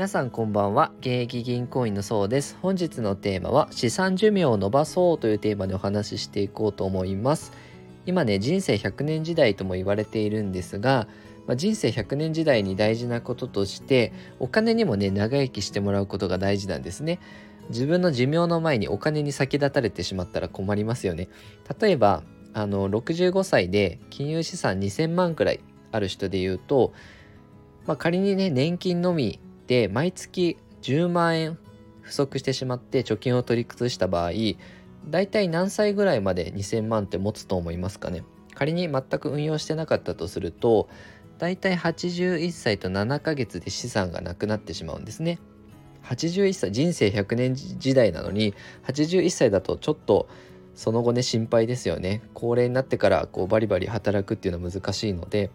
[0.00, 0.92] 皆さんこんばんは。
[1.00, 2.56] 現役銀行員のそうです。
[2.62, 7.52] 本日のテーマは資産寿命を伸ばそうというテーマでお話ししていこうと思います。
[8.06, 11.06] 今ね人生100年時代とも言われているんですが、
[11.46, 17.18] まあ、人生100年時代に大事なこととしてお金にもね長生きしてもらうことが大事なんですね。
[17.68, 21.28] 自分の寿命の前にお金に先立たれてしまったら困りますよね。
[21.78, 22.22] 例えば
[22.54, 25.60] あの65歳で金融資産2000万くらい
[25.92, 26.94] ある人で言うと、
[27.86, 29.38] まあ、仮にね年金のみ
[29.70, 31.56] て毎月10万円
[32.00, 34.32] 不足してしまって貯金を取り崩した場合
[35.08, 38.24] 大体何歳ぐらいまで2000万って持つと思いますかね。
[38.54, 40.88] 仮に全く運用してなかったとすると
[41.38, 45.38] 大体81歳と7ヶ月で資産がなくなってしまうんですね。
[46.02, 48.54] 81歳人生100年時代なのに
[48.88, 50.28] 81歳だとちょっと
[50.74, 52.22] その後ね心配ですよね。
[52.34, 55.52] 高齢になってからこうバリバリ働くっていうのは難しいので。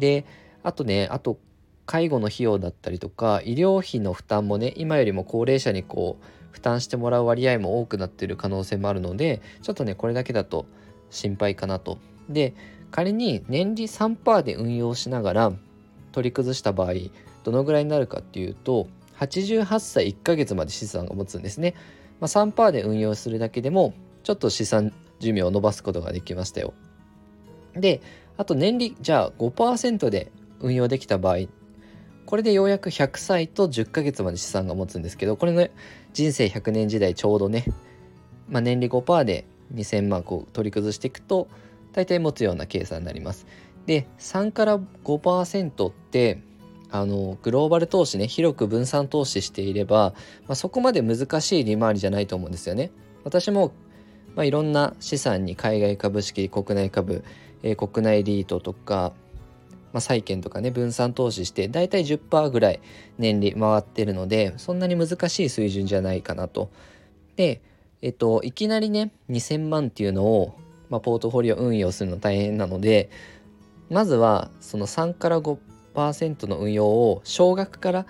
[0.00, 0.26] で
[0.64, 1.38] あとねあと
[1.86, 10.66] 介護の費用だったりとか医療費の負担もね今よりも高齢者にこう負担してもらう割合も多くなっている可能性もあるのでちょっとねこれだけだと
[11.10, 11.98] 心配かなと。
[12.28, 12.54] で
[12.90, 15.52] 仮に年利3%で運用しながら
[16.12, 16.94] 取り崩した場合
[17.44, 21.74] どのぐらいになるかっていうと88歳1ヶ月まで資産が持つんですね。
[22.20, 26.72] まあ、3%で運用するだけでもちょっと資産寿命を伸ばすことができましたよ。
[27.74, 28.00] で
[28.36, 31.46] あと年利じゃあ5%で運用できた場合
[32.26, 35.68] これでようやく100歳と10ヶ月まで資産が持つんですけどこれの
[36.12, 37.64] 人生100年時代ちょうどね、
[38.48, 41.48] まあ、年利5%で2000万こう取り崩していくと
[41.92, 43.46] 大体持つような計算になります。
[43.86, 46.42] で3から5%って
[46.90, 50.12] あのグローバル投資ね広く分散投資していれば、
[50.46, 52.90] まあ、そこまで難しい利回りじゃないと思うんですよね。
[53.24, 53.72] 私も、
[54.34, 57.24] まあ、いろんな資産に海外株式国内株、
[57.62, 59.12] えー、国内リートとか
[59.96, 62.80] まあ、債券とかね分散投資してだいたい10%ぐらい
[63.16, 66.70] 年利回ってるのでそんなに難しい水準じゃないかなと。
[67.36, 67.62] で
[68.02, 70.54] えっといきなりね2000万っていうのを、
[70.90, 73.08] まあ、ポートフォリオ運用するの大変なので
[73.88, 78.06] まずはその3から5%の運用を少額から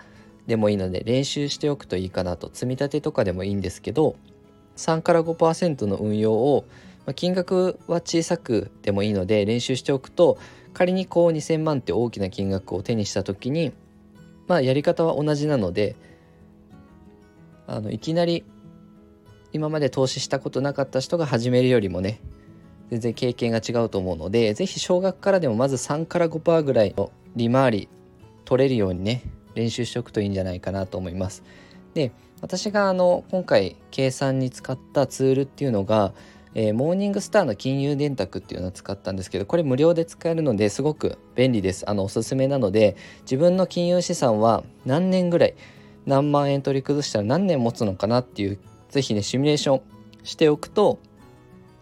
[0.48, 4.16] でもいいので練習しておくといいかなと積み立てとかでもいいんですけど
[4.76, 6.64] 3から5%の運用を、
[7.14, 10.38] 金額は小さくでもいいので練習しておくと
[10.76, 13.72] 仮にこう2,000万って大きな金額を手にした時に
[14.46, 15.96] まあやり方は同じなので
[17.66, 18.44] あのいきなり
[19.54, 22.20] 今まで投資したことなかった人が始めるよりもね
[22.90, 27.88] 全然経験が違うと思うので是非少額からでもまず3から5%ぐらいの利回り
[28.44, 29.22] 取れるようにね
[29.54, 31.42] 練習しておくといいんじゃないかなと思います。
[31.94, 32.12] で
[32.42, 36.12] 私があの今回計算に使ったツールっていうのが
[36.58, 45.54] えー、モーニングスターの金融電卓っていうのを使ったんですけどこれ無料で使えるのですごく便利ですあのおすすめなので自分の金融資産は何年ぐらい
[46.06, 48.58] 何万円取り崩したら何年持つのかなっていう
[48.88, 49.82] 是非ねシミュレーション
[50.24, 50.98] しておくと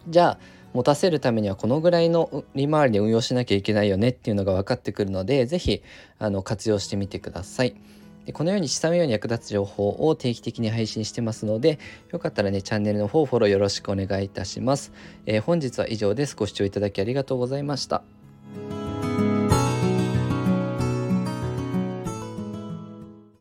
[0.08, 0.38] じゃあ
[0.72, 5.84] 持たせるためにはこのぐらいの利回りで運用しなきゃいけないよねっていうのが分かってくるので是非
[6.42, 7.76] 活用してみてください。
[8.26, 11.78] でこのように資産運用に役立つ情報を定期的に配信してますので
[12.10, 14.92] よかったらねチャンネルの方フォローよろしくお願いいたします、
[15.26, 16.36] えー、本日は以上です。
[16.36, 18.02] ご視聴いただきありがとうございました。